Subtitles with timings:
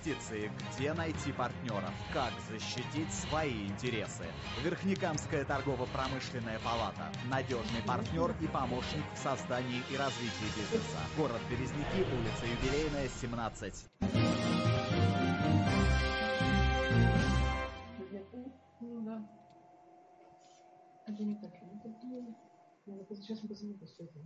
[0.00, 4.24] инвестиции, где найти партнеров, как защитить свои интересы.
[4.62, 7.12] Верхнекамская торгово-промышленная палата.
[7.30, 10.98] Надежный партнер и помощник в создании и развитии бизнеса.
[11.16, 13.84] Город Березники, улица Юбилейная, 17.
[18.80, 19.28] Ну.
[21.06, 21.52] Это не так.
[23.10, 24.24] Сейчас мы позвоним после этого.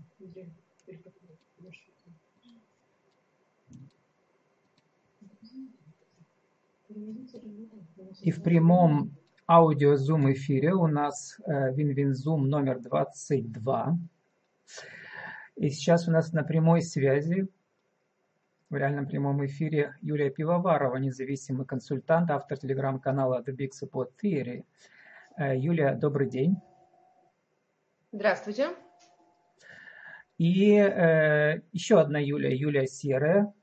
[8.20, 9.16] И в прямом
[9.48, 13.98] аудио Zoom эфире у нас Win-Win Zoom номер 22.
[15.56, 17.48] И сейчас у нас на прямой связи
[18.74, 24.64] в реальном прямом эфире Юлия Пивоварова, независимый консультант, автор телеграм-канала The Big Support Theory.
[25.36, 26.56] Э, Юлия, добрый день.
[28.10, 28.70] Здравствуйте.
[30.38, 33.54] И э, еще одна Юлия, Юлия Серая,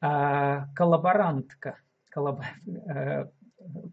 [0.00, 1.80] э, коллаборантка,
[2.12, 2.42] коллаб...
[2.66, 3.24] э,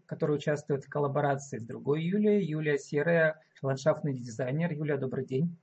[0.06, 2.44] которая участвует в коллаборации с другой Юлией.
[2.44, 4.72] Юлия Серая, ландшафтный дизайнер.
[4.72, 5.56] Юлия, добрый день.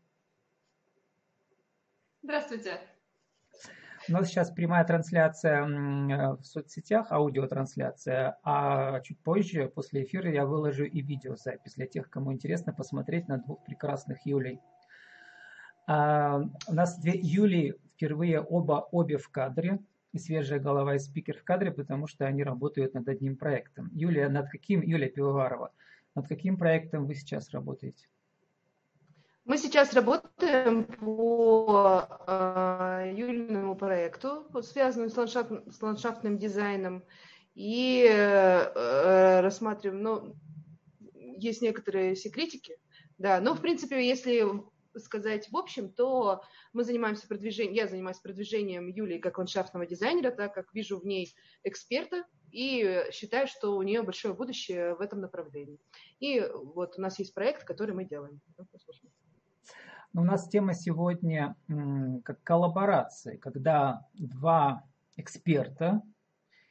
[2.23, 2.79] Здравствуйте.
[4.09, 5.65] У нас сейчас прямая трансляция
[6.35, 12.31] в соцсетях, аудиотрансляция, а чуть позже, после эфира, я выложу и видеозапись для тех, кому
[12.31, 14.61] интересно посмотреть на двух прекрасных Юлей.
[15.87, 19.79] А, у нас две Юли впервые оба обе в кадре,
[20.13, 23.89] и свежая голова и спикер в кадре, потому что они работают над одним проектом.
[23.93, 25.71] Юлия, над каким, Юлия Пивоварова,
[26.15, 28.07] над каким проектом вы сейчас работаете?
[29.45, 37.03] Мы сейчас работаем по э, юлиному проекту, связанному с, ландшафт, с ландшафтным дизайном,
[37.55, 40.35] и э, рассматриваем, ну,
[41.13, 42.77] есть некоторые секретики,
[43.17, 44.43] да, но, в принципе, если
[44.99, 46.41] сказать в общем, то
[46.73, 51.35] мы занимаемся продвижением, я занимаюсь продвижением Юлии как ландшафтного дизайнера, так как вижу в ней
[51.63, 55.79] эксперта и считаю, что у нее большое будущее в этом направлении.
[56.19, 58.41] И вот у нас есть проект, который мы делаем.
[60.13, 61.55] У нас тема сегодня
[62.23, 64.83] как коллаборации, когда два
[65.15, 66.01] эксперта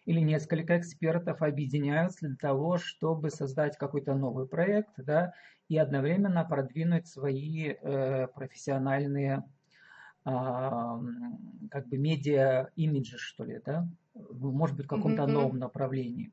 [0.06, 5.34] или несколько экспертов объединяются для того, чтобы создать какой-то новый проект, да,
[5.68, 9.44] и одновременно продвинуть свои э, профессиональные
[10.24, 15.32] э, как бы медиа-имиджи, что ли, да, может быть, в каком-то mm-hmm.
[15.32, 16.32] новом направлении.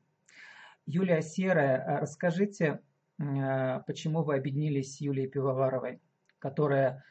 [0.86, 2.80] Юлия Серая, расскажите,
[3.18, 6.00] э, почему вы объединились с Юлией Пивоваровой?
[6.44, 7.02] которая,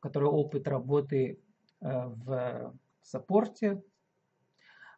[0.00, 1.38] которая опыт работы э,
[1.80, 3.80] в саппорте,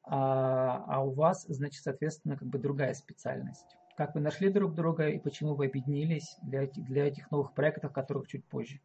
[0.05, 3.77] а, а у вас, значит, соответственно, как бы другая специальность.
[3.97, 8.27] Как вы нашли друг друга и почему вы объединились для, для этих новых проектов, которых
[8.27, 8.81] чуть позже?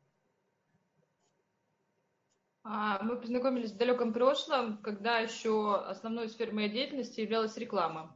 [2.64, 8.14] А, мы познакомились в далеком прошлом, когда еще основной сферой моей деятельности являлась реклама,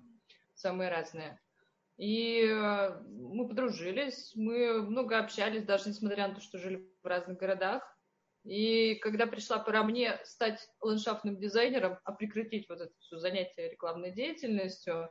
[0.54, 1.40] самые разные.
[1.96, 7.38] И э, мы подружились, мы много общались, даже несмотря на то, что жили в разных
[7.38, 7.98] городах.
[8.44, 14.12] И когда пришла пора мне стать ландшафтным дизайнером, а прекратить вот это все занятие рекламной
[14.12, 15.10] деятельностью,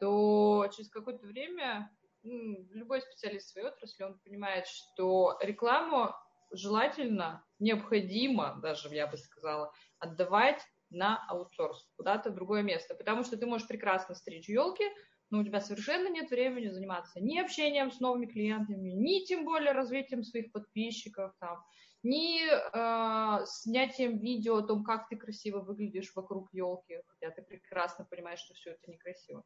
[0.00, 1.90] то через какое-то время
[2.22, 6.12] ну, любой специалист своей отрасли, он понимает, что рекламу
[6.50, 12.94] желательно, необходимо, даже я бы сказала, отдавать на аутсорс, куда-то в другое место.
[12.94, 14.84] Потому что ты можешь прекрасно стричь елки,
[15.30, 19.72] но у тебя совершенно нет времени заниматься ни общением с новыми клиентами, ни тем более
[19.72, 21.62] развитием своих подписчиков, там,
[22.04, 28.04] ни э, снятием видео о том, как ты красиво выглядишь вокруг елки, хотя ты прекрасно
[28.04, 29.42] понимаешь, что все это некрасиво.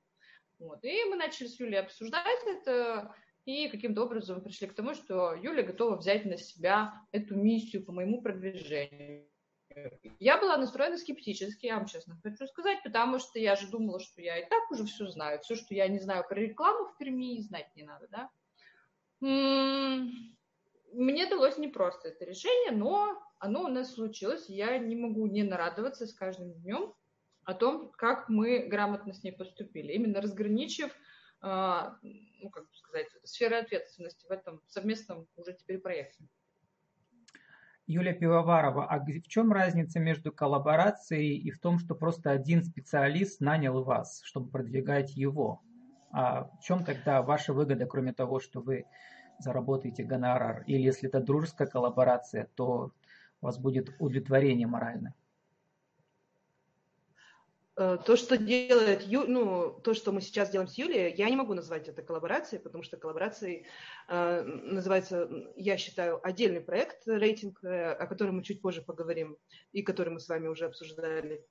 [0.58, 0.84] Вот.
[0.84, 3.14] И мы начали с Юлей обсуждать это,
[3.44, 7.92] и каким-то образом пришли к тому, что Юля готова взять на себя эту миссию по
[7.92, 9.26] моему продвижению.
[10.18, 14.20] Я была настроена скептически, я вам честно хочу сказать, потому что я же думала, что
[14.20, 15.41] я и так уже все знаю.
[15.41, 18.30] Все, что я не знаю про рекламу в Перми, знать не надо, да.
[20.93, 24.49] Мне далось непросто это решение, но оно у нас случилось.
[24.49, 26.94] Я не могу не нарадоваться с каждым днем
[27.44, 29.92] о том, как мы грамотно с ней поступили.
[29.92, 30.91] Именно разграничив,
[31.41, 36.24] а, ну, как сказать, сферы ответственности в этом совместном уже теперь проекте.
[37.86, 43.41] Юлия Пивоварова, а в чем разница между коллаборацией и в том, что просто один специалист
[43.41, 45.62] нанял вас, чтобы продвигать его?
[46.10, 48.84] А в чем тогда ваша выгода, кроме того, что вы
[49.38, 50.64] заработаете гонорар?
[50.66, 52.92] Или если это дружеская коллаборация, то
[53.40, 55.14] у вас будет удовлетворение моральное?
[57.78, 61.36] Э, то, что делает Ю, ну, то, что мы сейчас делаем с Юлией, я не
[61.36, 63.66] могу назвать это коллаборацией, потому что коллаборацией
[64.08, 69.36] э, называется, я считаю, отдельный проект, рейтинг, э, о котором мы чуть позже поговорим,
[69.70, 71.44] и который мы с вами уже обсуждали.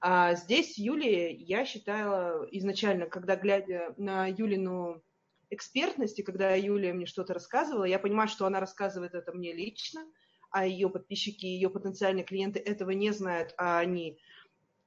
[0.00, 5.02] А здесь Юлия, я считала изначально, когда глядя на Юлину
[5.50, 10.04] экспертность, и когда Юлия мне что-то рассказывала, я понимаю, что она рассказывает это мне лично,
[10.50, 14.18] а ее подписчики, ее потенциальные клиенты этого не знают, а они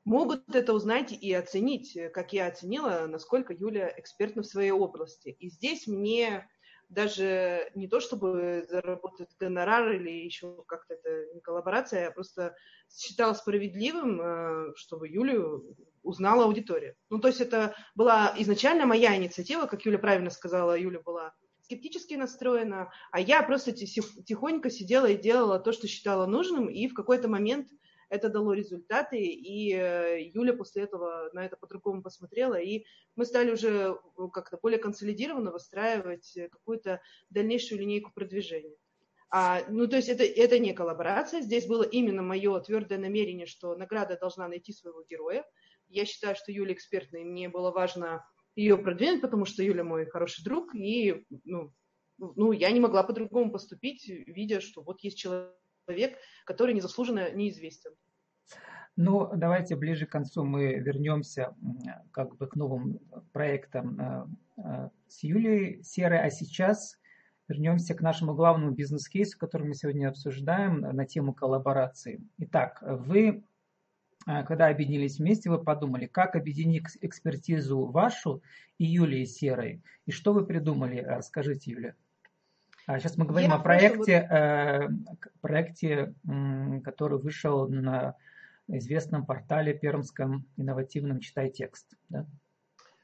[0.05, 5.29] могут это узнать и оценить, как я оценила, насколько Юля экспертна в своей области.
[5.39, 6.49] И здесь мне
[6.89, 12.55] даже не то, чтобы заработать гонорар или еще как-то это не коллаборация, я просто
[12.91, 16.95] считала справедливым, э, чтобы Юлю узнала аудитория.
[17.09, 22.15] Ну, то есть это была изначально моя инициатива, как Юля правильно сказала, Юля была скептически
[22.15, 27.27] настроена, а я просто тихонько сидела и делала то, что считала нужным, и в какой-то
[27.27, 27.67] момент
[28.09, 32.85] это дало результаты, и э, Юля после этого на это по-другому посмотрела, и
[33.15, 33.69] мы стали уже
[34.17, 38.75] э, как-то более консолидированно выстраивать какую-то дальнейшую линейку продвижения.
[39.31, 43.75] А, ну, то есть это, это не коллаборация, здесь было именно мое твердое намерение, что
[43.75, 45.45] награда должна найти своего героя.
[45.87, 48.25] Я считаю, что Юля экспертная, мне было важно
[48.55, 51.71] ее продвинуть, потому что Юля мой хороший друг, и ну,
[52.17, 55.53] ну, я не могла по-другому поступить, видя, что вот есть человек,
[55.89, 57.91] человек, который незаслуженно неизвестен.
[58.95, 61.55] Ну, давайте ближе к концу мы вернемся
[62.11, 62.99] как бы к новым
[63.31, 64.25] проектам э,
[64.57, 66.97] э, с Юлией Серой, а сейчас
[67.47, 72.21] вернемся к нашему главному бизнес-кейсу, который мы сегодня обсуждаем на тему коллаборации.
[72.39, 73.45] Итак, вы,
[74.27, 78.43] э, когда объединились вместе, вы подумали, как объединить экспертизу вашу
[78.77, 80.99] и Юлии Серой, и что вы придумали?
[80.99, 81.95] Расскажите, Юля.
[82.89, 84.89] А сейчас мы говорим Я о проекте, э,
[85.41, 86.15] проекте,
[86.83, 88.15] который вышел на
[88.67, 91.93] известном портале пермском инновативном «Читай текст».
[92.09, 92.25] Да?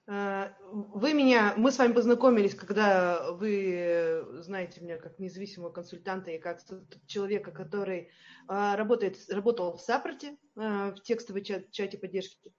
[0.08, 6.40] Э, вы меня, мы с вами познакомились, когда вы знаете меня как независимого консультанта и
[6.40, 6.62] как
[7.06, 8.10] человека, который
[8.50, 12.52] э, работает, работал в Саппорте, э, в текстовой чат, чате поддержки.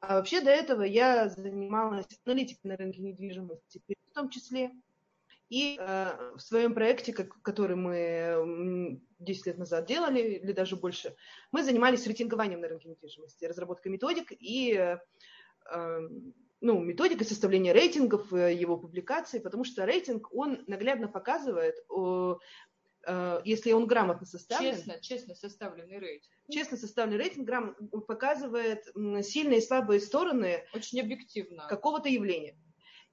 [0.00, 4.72] А вообще до этого я занималась аналитикой на рынке недвижимости, в том числе.
[5.50, 11.16] И э, в своем проекте, как, который мы 10 лет назад делали, или даже больше,
[11.50, 14.98] мы занимались рейтингованием на рынке недвижимости, разработкой методик и э,
[15.72, 21.74] эм, ну, методикой составления рейтингов, э, его публикации, потому что рейтинг, он наглядно показывает,
[23.08, 24.76] э, если он грамотно составлен.
[24.76, 26.32] Честно, честно составленный рейтинг.
[26.48, 27.74] Честно составленный рейтинг грам,
[28.06, 28.84] показывает
[29.24, 30.64] сильные и слабые стороны.
[30.74, 31.66] Очень объективно.
[31.66, 32.56] Какого-то явления.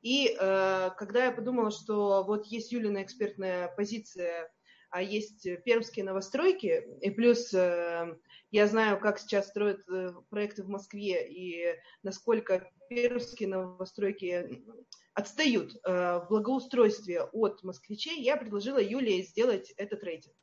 [0.02, 4.52] И э, когда я подумала, что вот есть Юлина экспертная позиция,
[4.90, 8.18] а есть пермские новостройки, и плюс э,
[8.52, 14.64] я знаю, как сейчас строят э, проекты в Москве и насколько пермские новостройки
[15.14, 20.36] отстают э, в благоустройстве от москвичей, я предложила Юлии сделать этот рейтинг.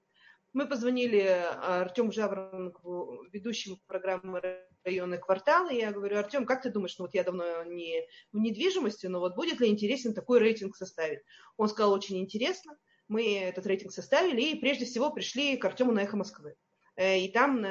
[0.53, 4.41] Мы позвонили Артему Жаворонкову, ведущему программы
[4.85, 5.75] районные кварталы.
[5.75, 9.35] Я говорю, Артем, как ты думаешь, ну вот я давно не в недвижимости, но вот
[9.35, 11.21] будет ли интересен такой рейтинг составить?
[11.57, 12.77] Он сказал, очень интересно.
[13.09, 16.57] Мы этот рейтинг составили и прежде всего пришли к Артему на «Эхо Москвы».
[16.97, 17.65] Э, и там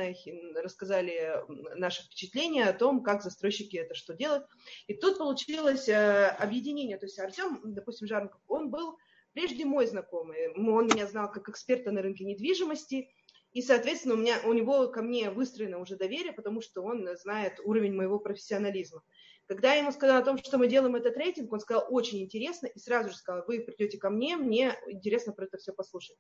[0.56, 1.44] рассказали
[1.76, 4.46] наши впечатления о том, как застройщики это что делают.
[4.88, 6.98] И тут получилось э, объединение.
[6.98, 8.98] То есть Артем, допустим, Жарников, он был
[9.34, 10.50] прежде мой знакомый.
[10.50, 13.10] Он меня знал как эксперта на рынке недвижимости–
[13.54, 17.60] и, соответственно, у, меня, у него ко мне выстроено уже доверие, потому что он знает
[17.64, 19.04] уровень моего профессионализма.
[19.46, 22.68] Когда я ему сказала о том, что мы делаем этот рейтинг, он сказал, очень интересно,
[22.68, 26.18] и сразу же сказал, вы придете ко мне, мне интересно про это все послушать.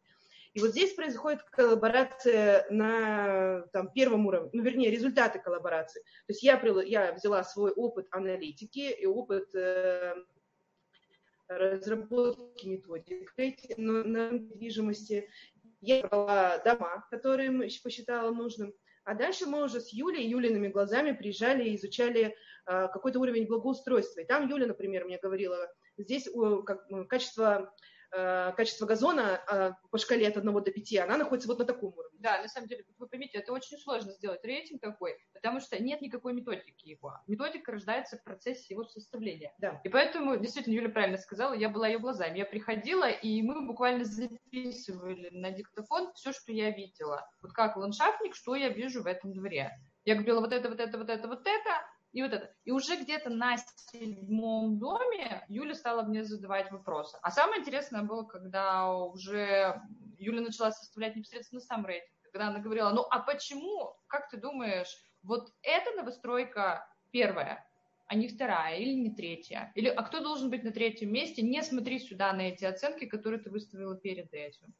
[0.53, 6.01] И вот здесь происходит коллаборация на там, первом уровне, ну, вернее, результаты коллаборации.
[6.01, 10.13] То есть я, я взяла свой опыт аналитики и опыт э,
[11.47, 13.33] разработки методик
[13.77, 15.29] на, недвижимости,
[15.83, 17.51] я брала дома, которые
[17.83, 18.73] посчитала нужным.
[19.03, 22.33] А дальше мы уже с Юлей, Юлиными глазами приезжали и изучали э,
[22.65, 24.21] какой-то уровень благоустройства.
[24.21, 25.57] И там Юля, например, мне говорила,
[25.97, 26.29] здесь
[27.09, 27.73] качество
[28.55, 32.19] качество газона э, по шкале от 1 до 5, она находится вот на таком уровне.
[32.19, 36.01] Да, на самом деле, вы поймите, это очень сложно сделать рейтинг такой, потому что нет
[36.01, 37.17] никакой методики его.
[37.27, 39.53] Методика рождается в процессе его составления.
[39.57, 39.81] Да.
[39.83, 42.37] И поэтому, действительно, Юля правильно сказала, я была ее глазами.
[42.37, 47.27] Я приходила, и мы буквально записывали на диктофон все, что я видела.
[47.41, 49.71] Вот как ландшафтник, что я вижу в этом дворе.
[50.05, 51.81] Я говорила вот это, вот это, вот это, вот это,
[52.13, 52.53] и вот это.
[52.63, 53.57] И уже где-то на
[53.91, 57.17] седьмом доме Юля стала мне задавать вопросы.
[57.23, 59.81] А самое интересное было, когда уже
[60.19, 62.11] Юля начала составлять непосредственно сам рейтинг.
[62.31, 67.67] Когда она говорила, ну а почему, как ты думаешь, вот эта новостройка первая,
[68.05, 69.71] а не вторая или не третья?
[69.75, 71.41] Или, а кто должен быть на третьем месте?
[71.41, 74.73] Не смотри сюда на эти оценки, которые ты выставила перед этим.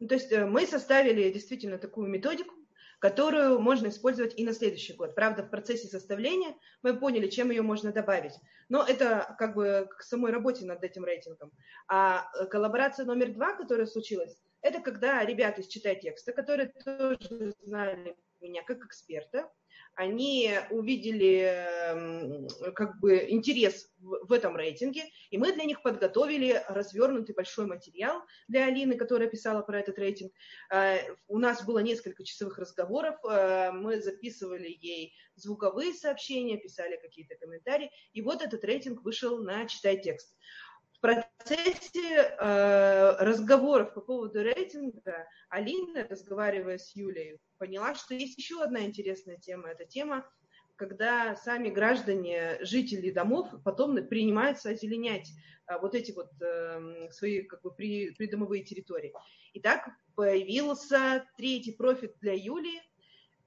[0.00, 2.54] Ну, то есть э, мы составили действительно такую методику,
[3.02, 5.16] которую можно использовать и на следующий год.
[5.16, 6.54] Правда, в процессе составления
[6.84, 8.34] мы поняли, чем ее можно добавить.
[8.68, 11.50] Но это как бы к самой работе над этим рейтингом.
[11.88, 18.16] А коллаборация номер два, которая случилась, это когда ребята из «Читай текста», которые тоже знали
[18.42, 19.50] меня как эксперта,
[19.94, 21.66] они увидели
[22.74, 28.66] как бы интерес в, этом рейтинге, и мы для них подготовили развернутый большой материал для
[28.66, 30.32] Алины, которая писала про этот рейтинг.
[30.70, 30.96] А,
[31.28, 37.90] у нас было несколько часовых разговоров, а, мы записывали ей звуковые сообщения, писали какие-то комментарии,
[38.12, 40.34] и вот этот рейтинг вышел на «Читай текст»
[41.02, 48.84] процессе э, разговоров по поводу рейтинга Алина, разговаривая с Юлей, поняла, что есть еще одна
[48.84, 49.68] интересная тема.
[49.68, 50.24] Это тема,
[50.76, 55.28] когда сами граждане, жители домов потом принимаются озеленять
[55.66, 59.12] э, вот эти вот э, свои как бы при, придомовые территории.
[59.52, 62.80] И так появился третий профит для Юли.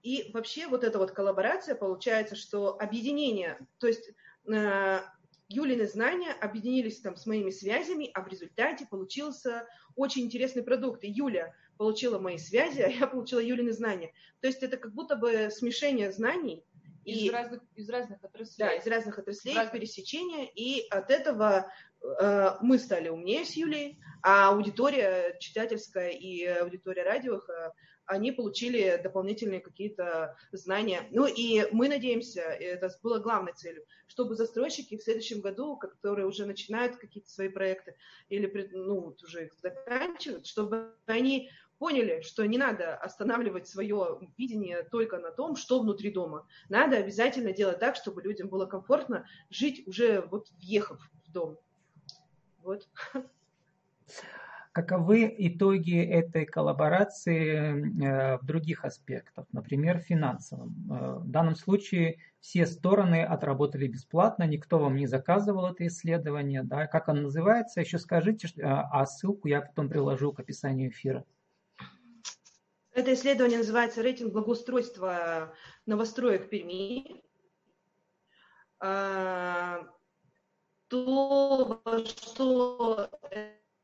[0.03, 4.11] И вообще вот эта вот коллаборация получается, что объединение, то есть
[4.47, 4.99] э,
[5.47, 11.03] Юлины знания объединились там с моими связями, а в результате получился очень интересный продукт.
[11.03, 14.11] И Юля получила мои связи, а я получила Юлины знания.
[14.41, 16.65] То есть это как будто бы смешение знаний.
[17.03, 18.67] Из, и, разных, из разных отраслей.
[18.67, 19.73] Да, из разных отраслей, разных...
[19.73, 20.49] пересечения.
[20.55, 21.71] И от этого
[22.01, 27.69] э, мы стали умнее с Юлей, а аудитория читательская и аудитория радио э,
[28.07, 31.07] они получили дополнительные какие-то знания.
[31.11, 36.45] Ну и мы надеемся, это было главной целью, чтобы застройщики в следующем году, которые уже
[36.45, 37.95] начинают какие-то свои проекты
[38.29, 45.17] или ну, уже их заканчивают, чтобы они поняли, что не надо останавливать свое видение только
[45.19, 46.47] на том, что внутри дома.
[46.69, 51.57] Надо обязательно делать так, чтобы людям было комфортно жить уже вот въехав в дом.
[52.63, 52.87] Вот.
[54.75, 60.75] Каковы итоги этой коллаборации э, в других аспектах, например, финансовом?
[60.91, 66.61] Э, в данном случае все стороны отработали бесплатно, никто вам не заказывал это исследование.
[66.61, 66.87] Да?
[66.87, 67.79] Как оно называется?
[67.79, 71.23] Еще скажите, а ссылку я потом приложу к описанию эфира.
[72.91, 75.53] Это исследование называется «Рейтинг благоустройства
[75.85, 77.23] новостроек Перми».
[78.81, 79.87] А,
[80.89, 83.09] то, что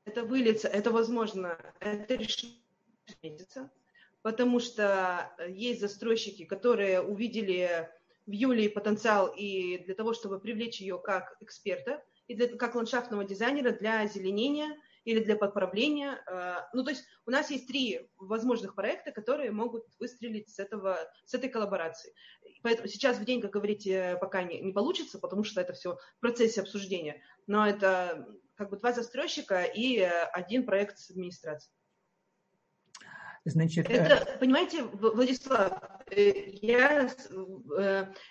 [0.05, 2.57] это выльется, это возможно, это решение
[3.21, 3.69] месяца,
[4.21, 7.89] потому что есть застройщики, которые увидели
[8.25, 13.25] в Юлии потенциал и для того, чтобы привлечь ее как эксперта, и для, как ландшафтного
[13.25, 16.23] дизайнера для озеленения или для подправления.
[16.27, 20.97] Э, ну, то есть у нас есть три возможных проекта, которые могут выстрелить с, этого,
[21.25, 22.13] с этой коллаборации.
[22.61, 26.19] Поэтому сейчас в день, как говорите, пока не, не получится, потому что это все в
[26.19, 27.21] процессе обсуждения.
[27.47, 31.73] Но это как бы два застройщика и э, один проект с администрацией.
[33.43, 35.81] Значит, э, это, понимаете, Владислав,
[36.11, 37.09] э, я,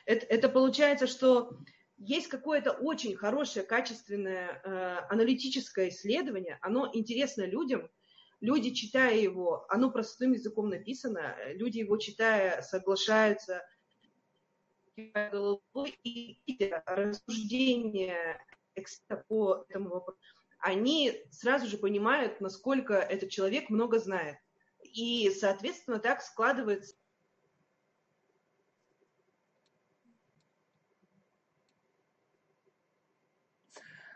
[0.06, 1.58] это, это получается, что
[1.98, 4.62] есть какое-то очень хорошее, качественное
[5.10, 7.90] аналитическое исследование, оно интересно людям,
[8.40, 13.62] люди, читая его, оно простым языком написано, люди его читая соглашаются
[14.96, 16.38] головой и
[16.86, 18.40] рассуждения
[18.80, 20.18] эксперта по этому вопросу,
[20.58, 24.36] они сразу же понимают, насколько этот человек много знает.
[24.82, 26.94] И, соответственно, так складывается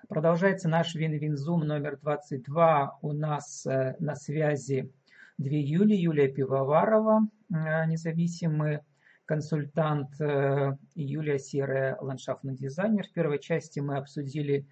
[0.08, 2.98] Продолжается наш Вин-Вин-Зум номер 22.
[3.00, 4.92] У нас э, на связи
[5.38, 5.96] две Юли.
[5.96, 8.80] Юлия Пивоварова, э, независимый
[9.26, 13.06] консультант э, Юлия Серая, ландшафтный дизайнер.
[13.06, 14.66] В первой части мы обсудили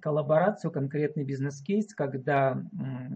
[0.00, 2.62] коллаборацию, конкретный бизнес-кейс, когда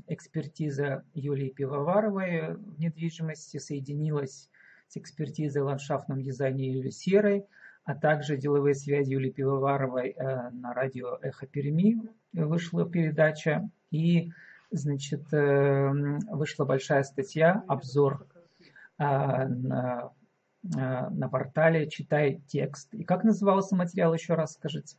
[0.09, 4.51] экспертиза Юлии Пивоваровой в недвижимости соединилась
[4.89, 7.47] с экспертизой в ландшафтном дизайне Юлии Серой,
[7.85, 12.03] а также деловые связи Юлии Пивоваровой э, на радио «Эхо Перми»
[12.35, 13.71] вышла передача.
[13.91, 14.33] И,
[14.71, 15.91] значит, э,
[16.31, 18.27] вышла большая статья, обзор
[18.99, 20.11] на
[20.75, 22.93] на портале «Читай текст».
[22.95, 24.97] И как назывался материал, еще раз скажите?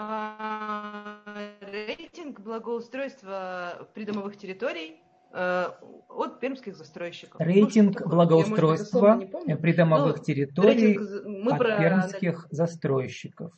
[0.00, 1.16] А,
[1.60, 5.66] рейтинг благоустройства придомовых территорий э,
[6.08, 7.40] от пермских застройщиков.
[7.40, 9.20] Рейтинг ну, благоустройства
[9.60, 10.96] придомовых ну, территорий
[11.26, 11.78] мы от про...
[11.78, 13.52] пермских застройщиков.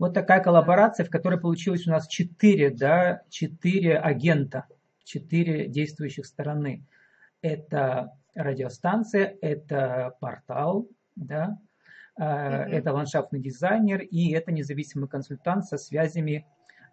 [0.00, 4.66] Вот такая коллаборация, в которой получилось у нас четыре, да, четыре агента,
[5.04, 6.82] четыре действующих стороны.
[7.40, 11.58] Это радиостанция, это портал, да,
[12.18, 12.24] mm-hmm.
[12.24, 16.46] это ландшафтный дизайнер и это независимый консультант со связями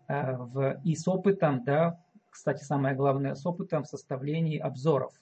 [0.07, 1.99] в, и с опытом, да,
[2.33, 5.13] кстати, самое главное, с опытом в составлении обзоров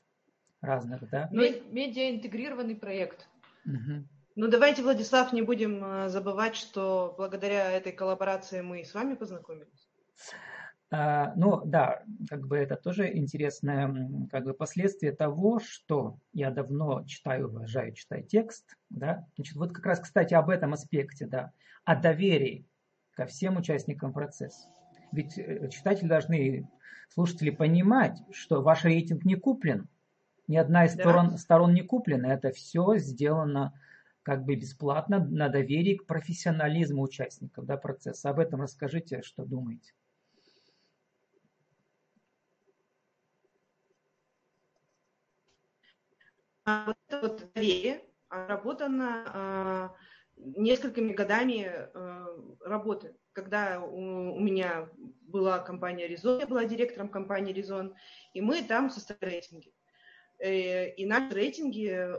[0.62, 1.30] разных, да.
[1.32, 3.28] Медиа-интегрированный проект.
[3.66, 4.06] Угу.
[4.36, 9.90] Ну, давайте, Владислав, не будем э, забывать, что благодаря этой коллаборации мы с вами познакомились.
[10.92, 17.48] Ну, да, как бы это тоже интересное как бы последствие того, что я давно читаю,
[17.48, 19.26] уважаю, читаю текст, да.
[19.36, 21.54] Значит, вот как раз, кстати, об этом аспекте, да,
[21.86, 22.66] о доверии
[23.14, 24.68] ко всем участникам процесса.
[25.14, 26.70] Ведь э, читатели должны,
[27.08, 29.88] слушатели понимать, что ваш рейтинг не куплен,
[30.48, 31.04] ни одна из да.
[31.04, 33.74] сторон, сторон не куплена, это все сделано
[34.24, 38.30] как бы бесплатно на доверии к профессионализму участников да, процесса.
[38.30, 39.94] Об этом расскажите, что думаете.
[46.88, 49.96] Вот это вот доверие работано а,
[50.38, 52.28] несколькими годами а,
[52.62, 53.16] работы.
[53.34, 54.90] Когда у, меня
[55.22, 57.96] была компания Резон, я была директором компании Резон,
[58.34, 59.74] и мы там составили рейтинги.
[60.40, 62.14] Э, и наши рейтинги э,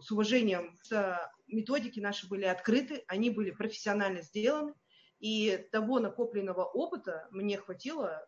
[0.00, 0.78] с уважением,
[1.48, 4.74] методики наши были открыты, они были профессионально сделаны,
[5.20, 8.26] и того накопленного опыта мне хватило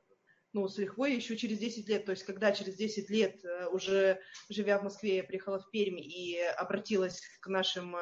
[0.54, 2.04] ну, с лихвой еще через 10 лет.
[2.06, 6.00] То есть, когда через 10 лет, э, уже живя в Москве, я приехала в Пермь
[6.00, 7.96] и обратилась к нашим,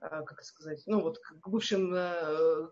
[0.00, 1.94] как сказать, ну, вот к бывшим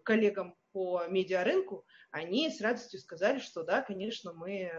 [0.02, 4.72] коллегам по медиарынку, они с радостью сказали, что да, конечно, мы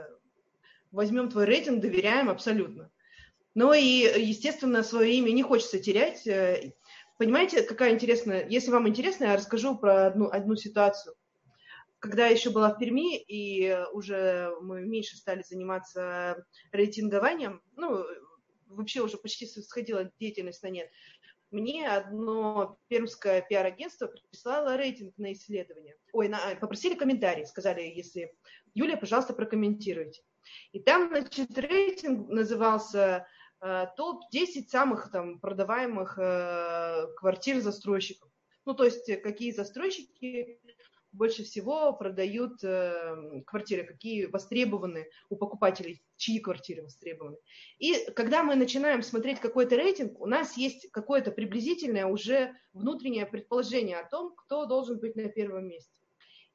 [0.91, 2.91] возьмем твой рейтинг, доверяем абсолютно.
[3.53, 6.25] Но и, естественно, свое имя не хочется терять.
[6.27, 6.73] Э,
[7.17, 8.47] понимаете, какая интересная...
[8.47, 11.15] Если вам интересно, я расскажу про одну, одну ситуацию.
[12.01, 18.03] Когда я еще была в Перми, и уже мы меньше стали заниматься рейтингованием, ну,
[18.65, 20.89] вообще уже почти сходила деятельность на нет,
[21.51, 25.97] мне одно пермское пиар-агентство прислало рейтинг на исследование.
[26.13, 28.33] Ой, на, попросили комментарий, сказали, если
[28.73, 30.23] Юлия, пожалуйста, прокомментируйте.
[30.71, 33.27] И там, значит, рейтинг назывался
[33.61, 38.31] э, топ-10 самых там продаваемых э, квартир застройщиков.
[38.65, 40.59] Ну, то есть, какие застройщики
[41.11, 47.37] больше всего продают э, квартиры, какие востребованы у покупателей, чьи квартиры востребованы.
[47.79, 53.97] И когда мы начинаем смотреть какой-то рейтинг, у нас есть какое-то приблизительное уже внутреннее предположение
[53.97, 55.91] о том, кто должен быть на первом месте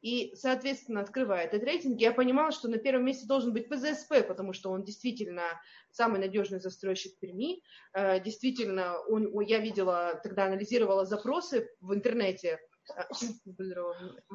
[0.06, 4.52] и, соответственно, открывая этот рейтинг, я понимала, что на первом месте должен быть ПЗСП, потому
[4.52, 5.42] что он действительно
[5.90, 7.60] самый надежный застройщик Перми.
[7.92, 12.60] Э, действительно, он, я видела, тогда анализировала запросы в интернете,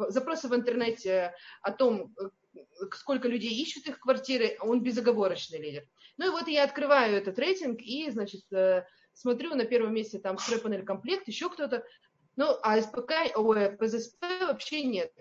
[0.10, 2.60] запросы в интернете о том, э,
[2.96, 5.88] сколько людей ищут их квартиры, он безоговорочный лидер.
[6.18, 8.44] Ну и вот я открываю этот рейтинг и, значит,
[9.14, 11.84] смотрю на первом месте там строй комплект, еще кто-то.
[12.36, 15.12] Ну, а СПК, ой, ПЗСП вообще нет.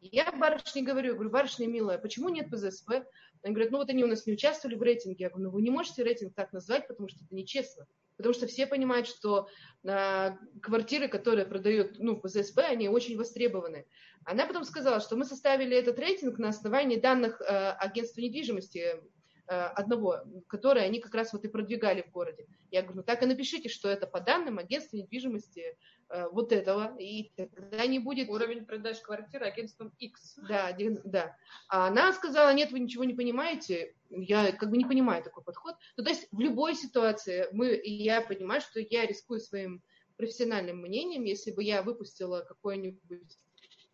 [0.00, 3.04] Я барышне говорю, говорю, барышня милая, почему нет ПЗСП?
[3.42, 5.24] Они говорят, ну вот они у нас не участвовали в рейтинге.
[5.24, 7.86] Я говорю, ну вы не можете рейтинг так назвать, потому что это нечестно.
[8.18, 9.48] Потому что все понимают, что
[9.84, 13.86] э, квартиры, которые продают ну, ПЗСП, они очень востребованы.
[14.24, 19.00] Она потом сказала, что мы составили этот рейтинг на основании данных э, агентства недвижимости
[19.48, 22.46] одного, который они как раз вот и продвигали в городе.
[22.70, 25.78] Я говорю, ну так и напишите, что это по данным агентства недвижимости
[26.10, 28.28] э, вот этого, и тогда не будет...
[28.28, 30.38] Уровень продаж квартиры агентством X.
[30.48, 31.36] Да, да.
[31.68, 33.94] А она сказала, нет, вы ничего не понимаете.
[34.10, 35.76] Я как бы не понимаю такой подход.
[35.96, 39.82] Ну, то есть в любой ситуации мы, я понимаю, что я рискую своим
[40.18, 43.38] профессиональным мнением, если бы я выпустила какой-нибудь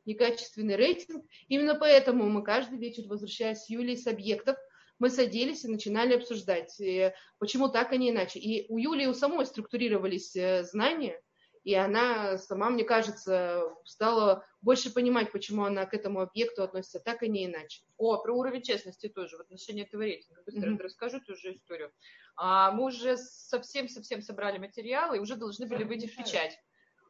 [0.04, 1.24] некачественный рейтинг.
[1.48, 4.56] Именно поэтому мы каждый вечер, возвращаясь с Юлей с объектов,
[4.98, 8.38] мы садились и начинали обсуждать, э, почему так, а не иначе.
[8.38, 11.20] И у Юлии у самой структурировались э, знания,
[11.64, 17.22] и она сама, мне кажется, стала больше понимать, почему она к этому объекту относится так,
[17.22, 17.82] а не иначе.
[17.96, 20.42] О, про уровень честности тоже в отношении этого рейтинга.
[20.44, 20.82] Быстро mm-hmm.
[20.82, 21.90] расскажу тоже историю.
[22.36, 26.58] А, мы уже совсем-совсем собрали материалы и уже должны были выйти в печать.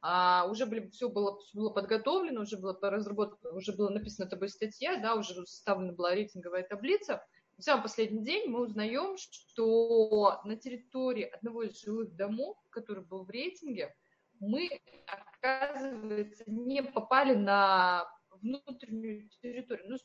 [0.03, 4.51] А, уже были, все, было, все было подготовлено, уже было разработано, уже была написана тобой
[4.51, 7.25] статья, да, уже составлена была рейтинговая таблица
[7.59, 13.25] в самый последний день мы узнаем, что на территории одного из жилых домов, который был
[13.25, 13.95] в рейтинге,
[14.41, 14.69] мы,
[15.07, 19.87] оказывается, не попали на внутреннюю территорию.
[19.89, 19.97] Ну,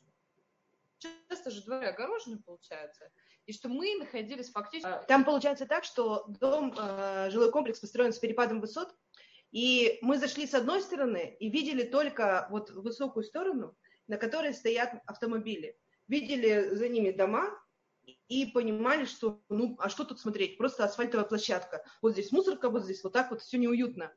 [1.28, 3.10] часто же дворы огорожены, получается.
[3.46, 4.88] И что мы находились фактически...
[4.88, 8.94] А, там получается так, что дом, э, жилой комплекс построен с перепадом высот,
[9.50, 14.94] и мы зашли с одной стороны и видели только вот высокую сторону, на которой стоят
[15.06, 15.76] автомобили
[16.10, 17.50] видели за ними дома,
[18.28, 21.84] и понимали, что, ну, а что тут смотреть, просто асфальтовая площадка.
[22.00, 24.12] Вот здесь мусорка, вот здесь вот так вот, все неуютно.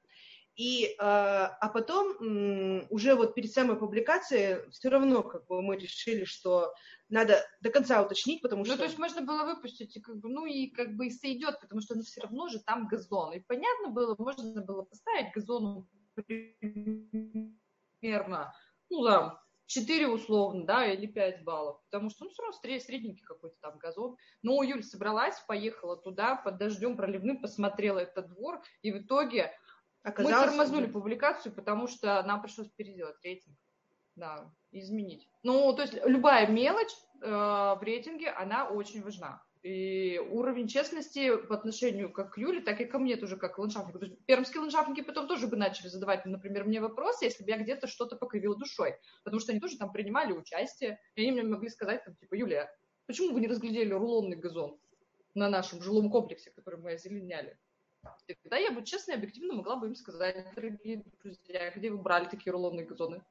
[0.56, 6.25] И, э, а потом уже вот перед самой публикацией все равно как бы мы решили,
[6.25, 6.75] что
[7.10, 8.73] надо до конца уточнить, потому что...
[8.75, 11.60] Ну, то есть можно было выпустить, и как бы, ну и как бы и сойдет,
[11.60, 13.34] потому что ну, все равно же там газон.
[13.34, 15.88] И понятно было, можно было поставить газон
[18.01, 18.53] примерно,
[18.91, 19.39] ну там,
[19.73, 24.15] 4 условно, да, или 5 баллов, потому что, ну, все равно средненький какой-то там газон.
[24.41, 29.51] Но Юль собралась, поехала туда под дождем проливным, посмотрела этот двор, и в итоге
[30.03, 33.57] Оказалось, мы тормознули публикацию, потому что нам пришлось переделать рейтинг,
[34.15, 35.29] да, изменить.
[35.43, 39.41] Ну, то есть любая мелочь э, в рейтинге, она очень важна.
[39.63, 43.60] И уровень честности по отношению как к Юле, так и ко мне тоже как к
[43.60, 43.97] ландшафтнику.
[43.97, 47.58] То есть пермские ландшафтники потом тоже бы начали задавать, например, мне вопросы, если бы я
[47.58, 48.97] где-то что-то покривила душой.
[49.23, 52.76] Потому что они тоже там принимали участие, и они мне могли сказать, там, типа, Юлия,
[53.06, 54.78] почему вы не разглядели рулонный газон
[55.34, 57.58] на нашем жилом комплексе, который мы озеленяли?
[58.28, 62.26] Тогда я бы честно и объективно могла бы им сказать, дорогие друзья, где вы брали
[62.26, 63.23] такие рулонные газоны?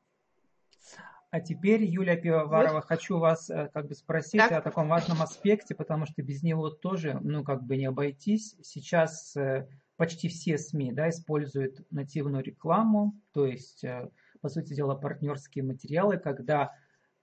[1.32, 2.84] А теперь, Юлия Пивоварова, вот.
[2.84, 4.52] хочу вас э, как бы спросить так.
[4.52, 8.54] о таком важном аспекте, потому что без него тоже, ну, как бы не обойтись.
[8.62, 9.66] Сейчас э,
[9.96, 14.10] почти все СМИ, да, используют нативную рекламу, то есть, э,
[14.42, 16.74] по сути дела, партнерские материалы, когда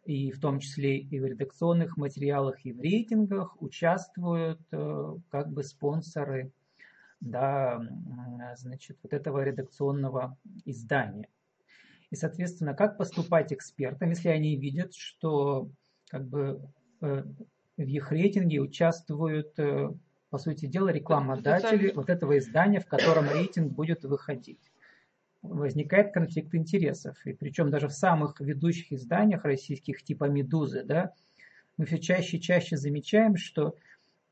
[0.05, 6.51] и в том числе и в редакционных материалах, и в рейтингах участвуют как бы спонсоры,
[7.19, 7.79] да,
[8.55, 11.27] значит, вот этого редакционного издания.
[12.11, 15.69] И, соответственно, как поступать экспертам, если они видят, что
[16.09, 16.61] как бы
[17.01, 17.23] э,
[17.77, 19.89] в их рейтинге участвуют, э,
[20.29, 24.71] по сути дела, рекламодатели вот этого издания, в котором рейтинг будет выходить.
[25.41, 27.17] Возникает конфликт интересов.
[27.25, 31.13] И причем даже в самых ведущих изданиях российских, типа «Медузы», да,
[31.77, 33.75] мы все чаще и чаще замечаем, что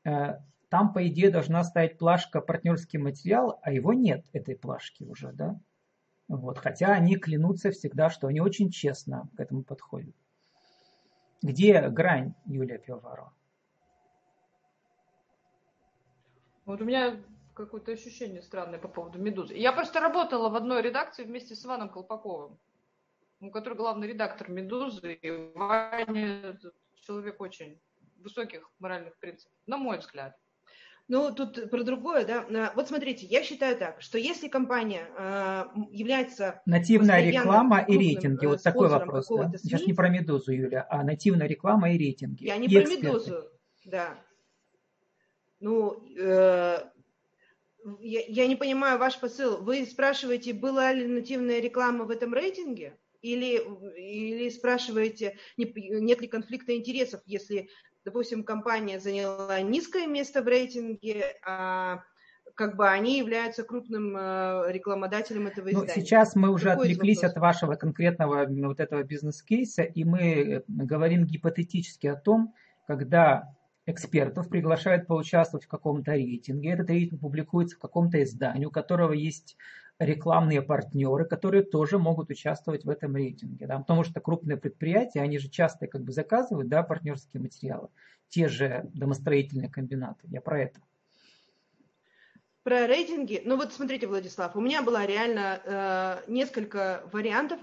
[0.04, 0.38] э,
[0.68, 5.58] там, по идее, должна стоять плашка «партнерский материал», а его нет, этой плашки уже, да.
[6.28, 10.14] Вот, хотя они клянутся всегда, что они очень честно к этому подходят.
[11.42, 13.32] Где грань Юлия Пивоварова?
[16.66, 17.16] Вот у меня
[17.54, 19.54] какое-то ощущение странное по поводу «Медузы».
[19.54, 22.58] Я просто работала в одной редакции вместе с Иваном Колпаковым,
[23.52, 25.14] который главный редактор «Медузы».
[25.14, 26.58] И Ваня
[26.94, 27.80] человек очень
[28.16, 30.36] высоких моральных принципов, на мой взгляд.
[31.08, 32.72] Ну, тут про другое, да.
[32.74, 36.60] Вот смотрите, я считаю так, что если компания э, является...
[36.66, 39.28] Нативная реклама и рейтинги, вот такой вопрос.
[39.28, 39.50] Да?
[39.56, 42.44] Сейчас не про Медузу, Юля, а нативная реклама и рейтинги.
[42.44, 43.06] Я не и про эксперты.
[43.06, 43.48] Медузу,
[43.86, 44.18] да.
[45.60, 46.78] Ну, э,
[48.00, 49.62] я, я не понимаю ваш посыл.
[49.62, 52.98] Вы спрашиваете, была ли нативная реклама в этом рейтинге?
[53.20, 53.60] Или,
[53.96, 57.68] или спрашиваете, нет ли конфликта интересов, если
[58.04, 62.02] допустим, компания заняла низкое место в рейтинге, а
[62.54, 65.92] как бы они являются крупным э, рекламодателем этого издания.
[65.94, 71.26] Ну, сейчас мы уже Какой отвлеклись от вашего конкретного вот этого бизнес-кейса, и мы говорим
[71.26, 72.54] гипотетически о том,
[72.86, 73.54] когда
[73.86, 79.56] экспертов приглашают поучаствовать в каком-то рейтинге, этот рейтинг публикуется в каком-то издании, у которого есть
[79.98, 83.66] рекламные партнеры, которые тоже могут участвовать в этом рейтинге.
[83.66, 87.88] Да, потому что крупные предприятия, они же часто как бы заказывают да, партнерские материалы,
[88.28, 90.26] те же домостроительные комбинаты.
[90.28, 90.80] Я про это.
[92.62, 93.42] Про рейтинги.
[93.44, 97.60] Ну вот смотрите, Владислав, у меня было реально э, несколько вариантов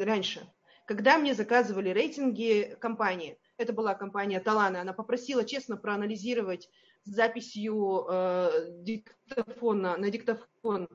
[0.00, 0.42] раньше.
[0.86, 6.68] Когда мне заказывали рейтинги компании, это была компания Талана, она попросила честно проанализировать
[7.04, 8.50] с записью э,
[8.82, 10.88] диктофона, на диктофон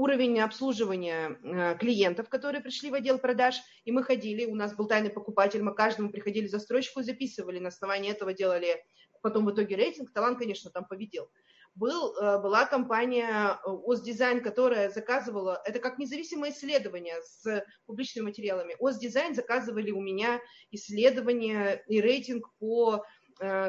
[0.00, 4.86] уровень обслуживания э, клиентов, которые пришли в отдел продаж, и мы ходили, у нас был
[4.86, 8.82] тайный покупатель, мы каждому приходили застройщику, записывали, на основании этого делали
[9.20, 11.28] потом в итоге рейтинг, талант, конечно, там победил.
[11.74, 18.76] Был, э, была компания э, Оздизайн, которая заказывала, это как независимое исследование с публичными материалами.
[18.80, 23.04] Оздизайн заказывали у меня исследование и рейтинг по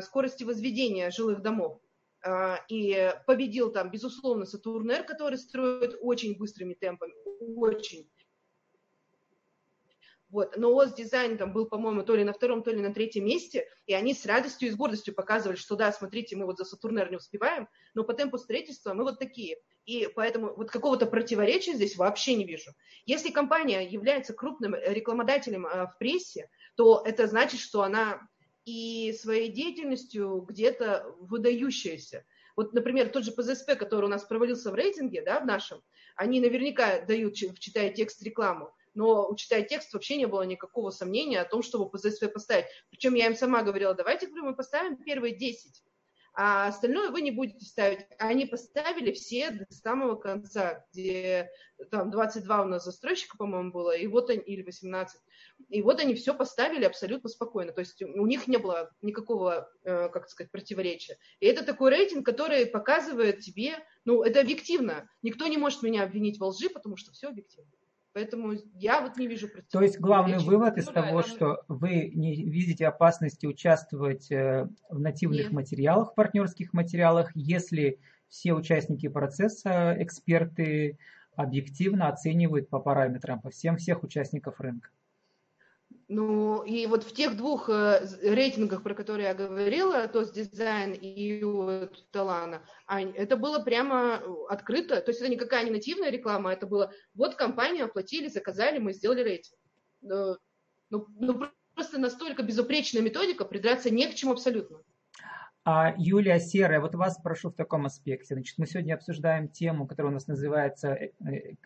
[0.02, 1.81] скорости возведения жилых домов.
[2.24, 7.14] А, и победил там, безусловно, Сатурн-Р, который строит очень быстрыми темпами,
[7.56, 8.10] очень.
[10.30, 10.56] Вот.
[10.56, 13.68] Но ОС дизайн там был, по-моему, то ли на втором, то ли на третьем месте,
[13.86, 17.12] и они с радостью и с гордостью показывали, что да, смотрите, мы вот за Сатурнер
[17.12, 19.58] не успеваем, но по темпу строительства мы вот такие.
[19.86, 22.72] И поэтому вот какого-то противоречия здесь вообще не вижу.
[23.06, 28.22] Если компания является крупным рекламодателем а, в прессе, то это значит, что она
[28.66, 32.26] и своей деятельностью где-то выдающаяся.
[32.56, 35.82] Вот, например, тот же ПЗСП, который у нас провалился в рейтинге, да, в нашем,
[36.16, 41.46] они наверняка дают, читая текст рекламу, но, учитая текст, вообще не было никакого сомнения о
[41.46, 42.66] том, чтобы ПЗСВ поставить.
[42.90, 45.82] Причем я им сама говорила, давайте, говорю, мы поставим первые 10
[46.34, 48.06] а остальное вы не будете ставить.
[48.18, 51.50] Они поставили все до самого конца, где
[51.90, 55.20] там 22 у нас застройщика, по-моему, было, и вот они, или 18.
[55.70, 57.74] И вот они все поставили абсолютно спокойно.
[57.74, 61.18] То есть у них не было никакого, э, как сказать, противоречия.
[61.40, 65.10] И это такой рейтинг, который показывает тебе, ну, это объективно.
[65.22, 67.72] Никто не может меня обвинить во лжи, потому что все объективно.
[68.14, 72.36] Поэтому я вот не вижу То есть главный вывод из того, да, что вы не
[72.36, 75.52] видите опасности участвовать э, в нативных Нет.
[75.52, 80.98] материалах, партнерских материалах, если все участники процесса, эксперты
[81.36, 84.90] объективно оценивают по параметрам, по всем всех участников рынка.
[86.14, 90.92] Ну, и вот в тех двух э, рейтингах, про которые я говорила, то есть дизайн
[90.92, 96.52] и вот Талана, это было прямо э, открыто, то есть это никакая не нативная реклама,
[96.52, 99.58] это было, вот компанию оплатили, заказали, мы сделали рейтинг.
[100.02, 100.36] Ну,
[100.90, 101.46] ну, ну
[101.76, 104.82] просто настолько безупречная методика, придраться не к чему абсолютно.
[105.64, 108.36] А Юлия Серая, вот вас прошу в таком аспекте.
[108.36, 111.10] Значит, мы сегодня обсуждаем тему, которая у нас называется э,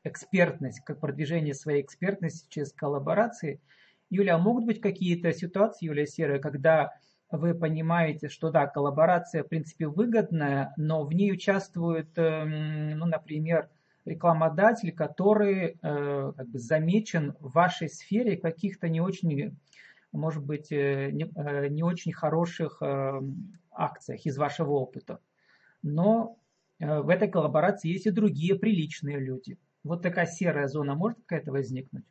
[0.03, 3.60] экспертность, как продвижение своей экспертности через коллаборации–
[4.10, 6.91] Юля, а могут быть какие-то ситуации, Юлия Серая, когда
[7.32, 13.70] вы понимаете, что да, коллаборация в принципе выгодная, но в ней участвует, эм, ну, например,
[14.06, 19.58] рекламодатель, который э, как бы замечен в вашей сфере каких-то не очень,
[20.12, 22.82] может быть, э, не, э, не очень хороших
[23.72, 25.20] акциях из вашего опыта.
[25.82, 26.38] Но
[26.80, 29.58] в этой коллаборации есть и другие приличные люди.
[29.84, 32.06] Вот такая серая зона может какая-то возникнуть?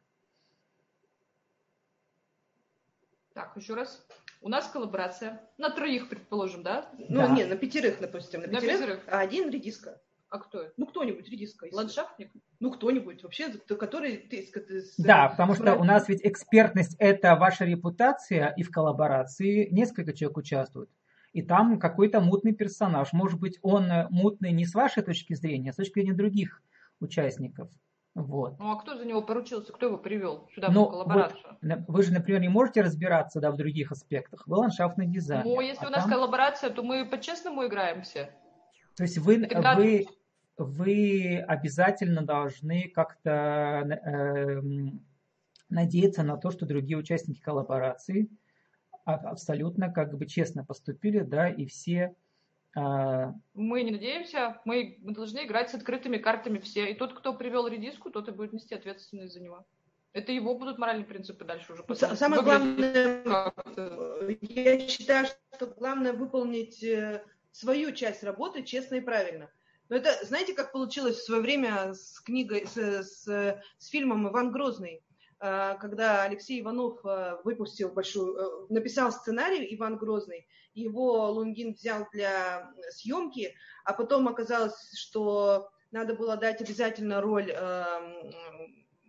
[3.34, 4.06] Так, еще раз.
[4.40, 5.40] У нас коллаборация.
[5.58, 6.88] На троих, предположим, да?
[6.98, 7.28] Ну, да.
[7.28, 8.40] не, на пятерых, допустим.
[8.40, 9.00] На, на пятерых, пятерых.
[9.08, 10.00] А один редиска.
[10.28, 10.72] А кто это?
[10.76, 11.66] Ну, кто-нибудь, редиска.
[11.72, 12.30] Ландшафтник?
[12.60, 14.18] Ну, кто-нибудь вообще, который...
[14.18, 19.68] Ты, с, да, потому что у нас ведь экспертность– это ваша репутация, и в коллаборации
[19.70, 20.90] несколько человек участвуют.
[21.32, 23.12] И там какой-то мутный персонаж.
[23.12, 26.62] Может быть, он мутный не с вашей точки зрения, а с точки зрения других
[27.00, 27.68] участников.
[28.14, 28.58] Вот.
[28.60, 31.58] Ну а кто за него поручился, кто его привел сюда ну, в коллаборацию?
[31.60, 34.46] Вот, вы же, например, не можете разбираться да, в других аспектах.
[34.46, 35.42] Вы ландшафтный дизайн.
[35.44, 36.12] Ну, если а у нас там...
[36.12, 38.30] коллаборация, то мы по-честному играемся.
[38.96, 39.74] То есть вы, Тогда...
[39.74, 40.06] вы,
[40.56, 44.62] вы обязательно должны как-то э,
[45.68, 48.28] надеяться на то, что другие участники коллаборации
[49.04, 52.14] абсолютно как бы честно поступили, да, и все
[52.74, 56.90] мы не надеемся, мы, мы должны играть с открытыми картами все.
[56.90, 59.64] И тот, кто привел редиску, тот и будет нести ответственность за него.
[60.12, 61.84] Это его будут моральные принципы дальше уже.
[62.16, 63.52] Самое главное,
[64.40, 69.50] я считаю, что главное выполнить э, свою часть работы честно и правильно.
[69.88, 73.26] Но это, знаете, как получилось в свое время с книгой, с, с,
[73.78, 75.02] с фильмом «Иван Грозный»,
[75.80, 83.54] когда Алексей Иванов э, выпустил большую, написал сценарий «Иван Грозный», его Лунгин взял для съемки,
[83.84, 87.84] а потом оказалось, что надо было дать обязательно роль э,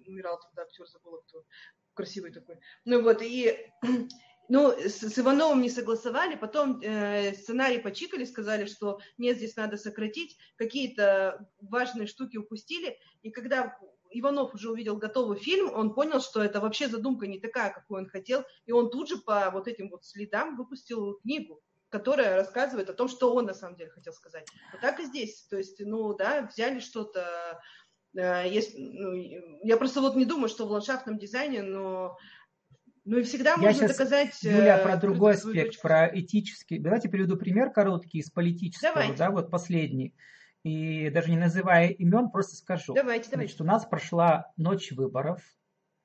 [0.06, 1.46] умирал тогда актер, забыла кто,
[1.94, 2.60] красивый такой.
[2.84, 3.72] Ну вот, и
[4.50, 9.78] ну, с, с Ивановым не согласовали, потом э, сценарий почикали, сказали, что нет, здесь надо
[9.78, 13.78] сократить, какие-то важные штуки упустили, и когда
[14.20, 18.10] Иванов уже увидел готовый фильм, он понял, что это вообще задумка не такая, какую он
[18.10, 22.94] хотел, и он тут же по вот этим вот следам выпустил книгу, которая рассказывает о
[22.94, 24.48] том, что он на самом деле хотел сказать.
[24.72, 25.46] Вот так и здесь.
[25.50, 27.60] То есть, ну да, взяли что-то,
[28.18, 29.14] э, есть, ну,
[29.64, 32.18] я просто вот не думаю, что в ландшафтном дизайне, но
[33.06, 34.42] ну и всегда я можно доказать...
[34.42, 36.80] Юля, про э, другой аспект, про этический.
[36.80, 39.18] Давайте приведу пример короткий из политического, Давайте.
[39.18, 40.16] да, вот последний
[40.66, 42.96] и даже не называя имен, просто скажу.
[42.96, 43.54] Давайте, давайте.
[43.54, 45.44] Значит, у нас прошла ночь выборов,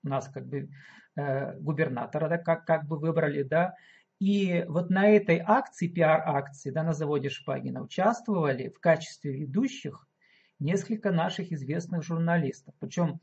[0.05, 0.69] у нас как бы
[1.17, 3.75] э, губернатора, да, как, как бы выбрали, да,
[4.19, 10.07] и вот на этой акции, пиар-акции, да, на заводе Шпагина участвовали в качестве ведущих
[10.59, 12.75] несколько наших известных журналистов.
[12.81, 13.19] Причем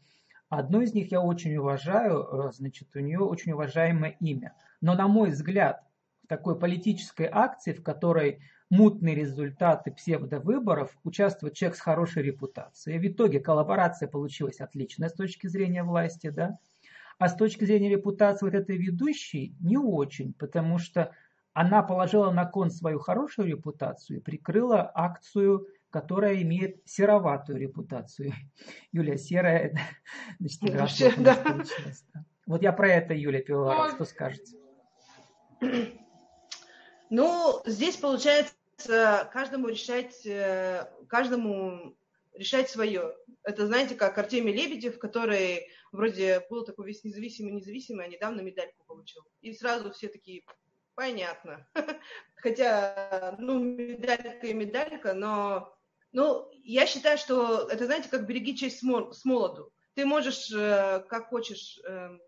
[0.50, 4.56] одну из них я очень уважаю, э, значит, у нее очень уважаемое имя.
[4.82, 5.84] Но на мой взгляд,
[6.24, 13.00] в такой политической акции, в которой мутные результаты псевдовыборов участвует человек с хорошей репутацией.
[13.00, 16.60] В итоге коллаборация получилась отличная с точки зрения власти, да?
[17.18, 21.14] А с точки зрения репутации вот этой ведущей не очень, потому что
[21.54, 28.34] она положила на кон свою хорошую репутацию и прикрыла акцию, которая имеет сероватую репутацию.
[28.92, 29.76] Юлия серая,
[30.40, 31.44] значит, Вообще, да.
[32.46, 34.58] Вот я про это, Юлия Пивоварова, что скажете?
[37.10, 41.98] Ну, здесь получается каждому решать, э, каждому
[42.34, 43.16] решать свое.
[43.44, 49.24] Это, знаете, как Артемий Лебедев, который вроде был такой весь независимый-независимый, а недавно медальку получил.
[49.42, 50.44] И сразу все такие,
[50.96, 51.68] понятно.
[52.36, 55.74] Хотя, ну, медалька и медалька, но
[56.12, 59.72] ну, я считаю, что это, знаете, как береги честь с молоду.
[59.94, 62.22] Ты можешь, э, как хочешь, эм,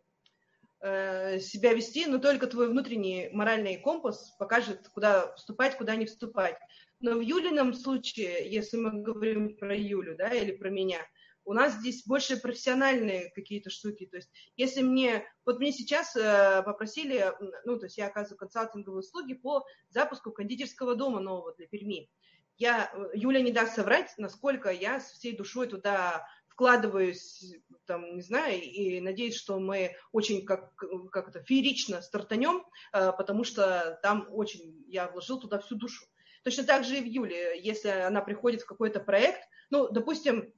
[0.81, 6.57] себя вести, но только твой внутренний моральный компас покажет, куда вступать, куда не вступать.
[7.01, 10.99] Но в Юлином случае, если мы говорим про Юлю, да, или про меня,
[11.45, 14.05] у нас здесь больше профессиональные какие-то штуки.
[14.05, 17.33] То есть, если мне, вот мне сейчас э, попросили,
[17.65, 22.09] ну, то есть я оказываю консалтинговые услуги по запуску кондитерского дома нового для Перми.
[22.57, 26.27] Я, Юля не даст соврать, насколько я с всей душой туда
[26.59, 30.75] вкладываюсь, там, не знаю, и надеюсь, что мы очень как,
[31.09, 36.05] как это, феерично стартанем, э, потому что там очень я вложил туда всю душу.
[36.43, 40.53] Точно так же и в Юле, если она приходит в какой-то проект, ну, допустим,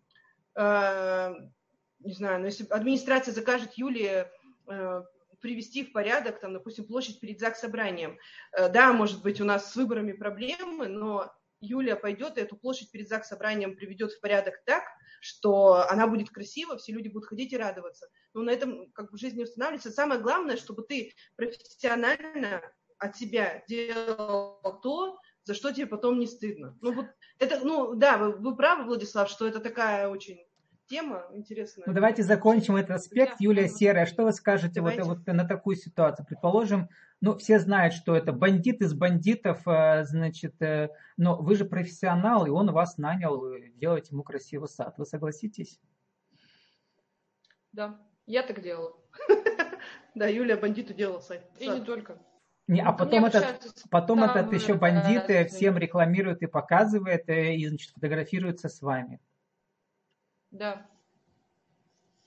[0.56, 1.34] э,
[2.00, 4.32] не знаю, ну, если администрация закажет Юле
[4.68, 5.04] э,
[5.40, 8.18] привести в порядок, там, допустим, площадь перед ЗАГС собранием.
[8.58, 13.08] Да, может быть, у нас с выборами проблемы, но Юлия пойдет и эту площадь перед
[13.08, 14.84] ЗАГС собранием приведет в порядок так,
[15.22, 18.08] что она будет красива, все люди будут ходить и радоваться.
[18.34, 19.92] Но на этом как бы жизнь не устанавливается.
[19.92, 22.62] Самое главное, чтобы ты профессионально
[22.98, 26.78] от себя делал то, за что тебе потом не стыдно.
[26.82, 27.06] Ну вот
[27.40, 30.46] это, ну да, вы, вы правы, Владислав, что это такая очень
[30.92, 31.88] тема интересная.
[31.88, 33.32] Ну давайте закончим этот аспект.
[33.32, 33.38] Да.
[33.40, 36.26] Юлия Серая, что вы скажете вот, вот на такую ситуацию?
[36.26, 36.90] Предположим,
[37.22, 42.46] ну все знают, что это бандит из бандитов, э, значит, э, но вы же профессионал,
[42.46, 43.42] и он вас нанял
[43.76, 44.96] делать ему красивый сад.
[44.98, 45.80] Вы согласитесь?
[47.72, 48.94] Да, я так делала.
[50.14, 51.42] Да, Юлия бандиту делала сайт.
[51.58, 52.18] И не только.
[52.68, 57.92] Не, а потом этот, потом этот еще бандиты всем рекламирует и показывает, э, и, значит,
[57.92, 59.22] фотографируется с вами.
[60.52, 60.86] Да.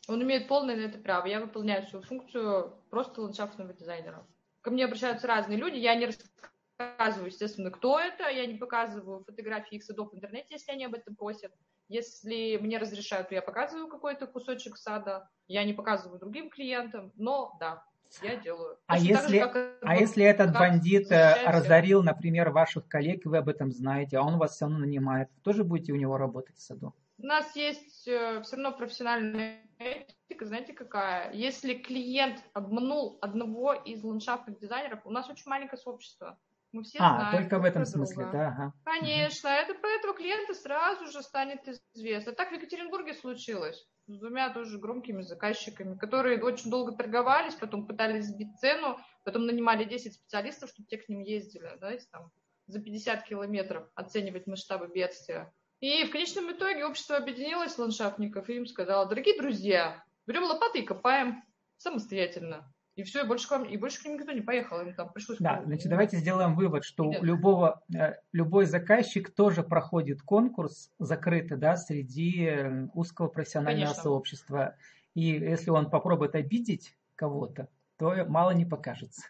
[0.09, 1.27] Он имеет полное на это право.
[1.27, 4.27] Я выполняю свою функцию просто ландшафтного дизайнера.
[4.61, 5.77] Ко мне обращаются разные люди.
[5.77, 8.29] Я не рассказываю, естественно, кто это.
[8.29, 11.53] Я не показываю фотографии их садов в интернете, если они об этом просят.
[11.89, 15.29] Если мне разрешают, то я показываю какой-то кусочек сада.
[15.49, 17.13] Я не показываю другим клиентам.
[17.17, 17.85] Но да,
[18.23, 18.79] я делаю.
[18.87, 23.71] А если, же, а если этот бандит э, разорил, например, ваших коллег, вы об этом
[23.71, 26.95] знаете, а он вас все равно нанимает, тоже будете у него работать в саду?
[27.19, 31.33] У нас есть э, все равно профессиональная этика, знаете какая?
[31.33, 36.39] Если клиент обманул одного из ландшафтных дизайнеров, у нас очень маленькое сообщество.
[36.73, 37.43] Мы все а, знаем.
[37.43, 38.33] только в этом смысле, друга.
[38.33, 38.49] да.
[38.49, 38.73] Ага.
[38.85, 42.33] Конечно, это про этого клиента сразу же станет известно.
[42.33, 48.27] Так в Екатеринбурге случилось с двумя тоже громкими заказчиками, которые очень долго торговались, потом пытались
[48.27, 52.33] сбить цену, потом нанимали 10 специалистов, чтобы те к ним ездили, знаете, там
[52.67, 55.53] за 50 километров оценивать масштабы бедствия.
[55.85, 60.83] И в конечном итоге общество объединилось ландшафтников и им сказало, дорогие друзья, берем лопаты и
[60.83, 61.45] копаем
[61.77, 62.73] самостоятельно.
[62.95, 65.13] И все, и больше к вам, и больше к ним никто не поехал, им там
[65.13, 65.37] пришлось...
[65.41, 71.59] Да, значит, давайте сделаем вывод, что у любого, э, любой заказчик тоже проходит конкурс закрытый,
[71.59, 74.03] да, среди э, узкого профессионального Конечно.
[74.05, 74.77] сообщества.
[75.13, 77.69] И если он попробует обидеть кого-то,
[77.99, 79.27] то мало не покажется.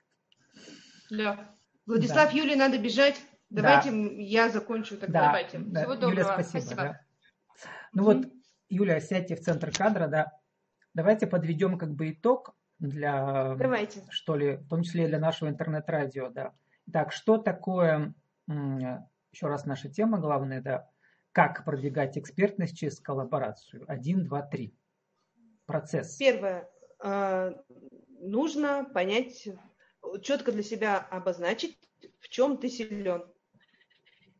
[1.10, 1.52] Да.
[1.84, 2.38] Владислав, да.
[2.38, 3.20] Юле надо бежать.
[3.54, 3.96] Давайте да.
[4.18, 5.20] я закончу тогда.
[5.20, 5.26] Да.
[5.26, 5.58] Давайте.
[5.58, 5.80] Да.
[5.80, 6.10] Всего доброго.
[6.10, 6.60] Юля, спасибо.
[6.60, 6.82] спасибо.
[6.82, 7.00] Да.
[7.92, 8.16] Ну mm-hmm.
[8.16, 8.32] вот,
[8.68, 10.32] Юля, сядьте в центр кадра, да.
[10.92, 14.04] Давайте подведем как бы итог для, Давайте.
[14.10, 16.52] что ли, в том числе для нашего интернет-радио, да.
[16.92, 18.14] Так, что такое,
[18.46, 20.88] еще раз наша тема главная, да,
[21.32, 23.84] как продвигать экспертность через коллаборацию?
[23.88, 24.76] Один, два, три.
[25.66, 26.16] Процесс.
[26.16, 26.68] Первое.
[27.00, 27.54] А,
[28.20, 29.48] нужно понять,
[30.22, 31.78] четко для себя обозначить,
[32.20, 33.24] в чем ты силен.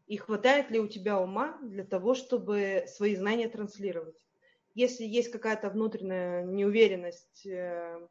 [0.07, 4.23] И хватает ли у тебя ума для того, чтобы свои знания транслировать.
[4.75, 8.07] Если есть какая-то внутренняя неуверенность э,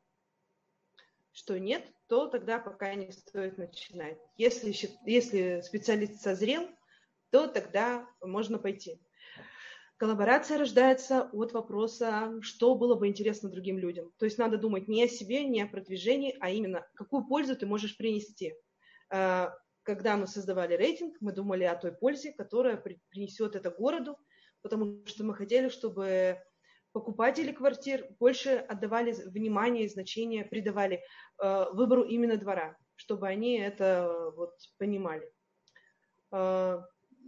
[1.33, 4.17] что нет, то тогда пока не стоит начинать.
[4.37, 4.73] Если,
[5.05, 6.69] если специалист созрел,
[7.31, 9.01] то тогда можно пойти.
[9.97, 14.11] Коллаборация рождается от вопроса, что было бы интересно другим людям.
[14.17, 17.65] То есть надо думать не о себе, не о продвижении, а именно, какую пользу ты
[17.65, 18.53] можешь принести.
[19.83, 22.77] Когда мы создавали рейтинг, мы думали о той пользе, которая
[23.09, 24.17] принесет это городу,
[24.61, 26.41] потому что мы хотели, чтобы
[26.93, 31.03] покупатели квартир больше отдавали внимание и значение, придавали
[31.41, 35.29] э, выбору именно двора, чтобы они это вот понимали.
[36.31, 36.81] Э,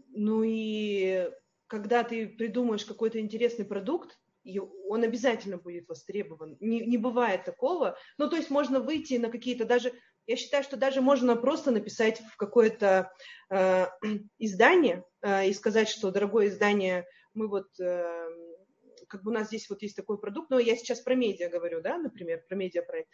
[0.10, 1.30] ну и
[1.68, 4.18] когда ты придумаешь какой-то интересный продукт,
[4.88, 6.58] он обязательно будет востребован.
[6.60, 7.98] Не, не бывает такого.
[8.18, 9.92] Ну, то есть можно выйти на какие-то даже...
[10.28, 13.12] Я считаю, что даже можно просто написать в какое-то
[13.50, 13.86] э,
[14.40, 17.68] издание э, и сказать, что, дорогое издание, мы вот
[19.08, 21.82] как бы у нас здесь вот есть такой продукт, но я сейчас про медиа говорю,
[21.82, 23.10] да, например, про медиапроект,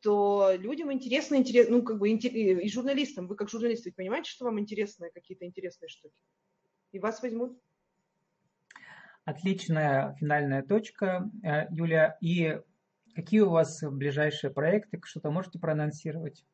[0.00, 4.44] то людям интересно, интересно, ну, как бы, и журналистам, вы как журналисты ведь понимаете, что
[4.44, 6.14] вам интересны какие-то интересные штуки?
[6.90, 7.58] И вас возьмут.
[9.24, 12.18] Отличная финальная точка, э, Юля.
[12.20, 12.60] И
[13.14, 15.00] какие у вас ближайшие проекты?
[15.04, 16.44] Что-то можете проанонсировать?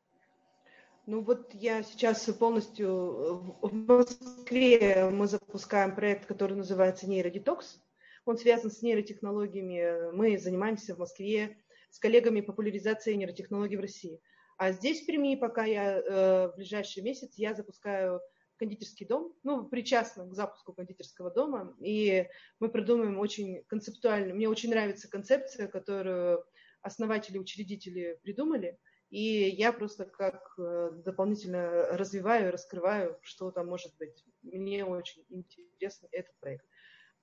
[1.11, 7.83] Ну вот я сейчас полностью в Москве мы запускаем проект, который называется нейродетокс.
[8.27, 10.13] Он связан с нейротехнологиями.
[10.13, 11.57] Мы занимаемся в Москве
[11.89, 14.21] с коллегами популяризацией нейротехнологий в России.
[14.59, 18.21] А здесь в Перми, пока я э, в ближайший месяц, я запускаю
[18.59, 22.27] кондитерский дом, ну, причастна к запуску кондитерского дома, и
[22.61, 26.45] мы придумаем очень концептуально, мне очень нравится концепция, которую
[26.83, 28.79] основатели, учредители придумали,
[29.11, 34.25] и я просто как э, дополнительно развиваю, раскрываю, что там может быть.
[34.43, 36.67] Мне очень интересен этот проект.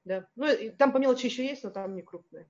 [0.04, 0.28] Да.
[0.36, 2.48] Ну, там по мелочи еще есть, но там не крупные.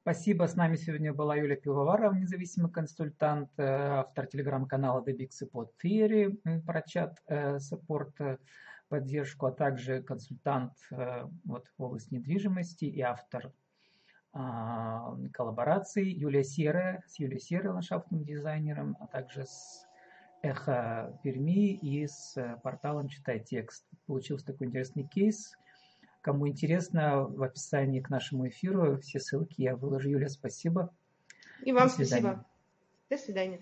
[0.00, 0.46] Спасибо.
[0.46, 6.62] С нами сегодня была Юлия Пивоварова, независимый консультант, э, автор телеграм-канала The Big Support Theory
[6.62, 7.58] про чат э,
[8.88, 10.72] поддержку, а также консультант
[11.44, 13.52] вот, в области недвижимости и автор
[14.38, 19.86] а, коллабораций Юлия Серая, с Юлией Серой, ландшафтным дизайнером, а также с
[20.42, 23.84] Эхо Перми и с порталом «Читай текст».
[24.06, 25.56] Получился такой интересный кейс–
[26.20, 30.10] Кому интересно, в описании к нашему эфиру все ссылки я выложу.
[30.10, 30.94] Юля, спасибо.
[31.62, 32.44] И вам спасибо.
[33.08, 33.60] До свидания.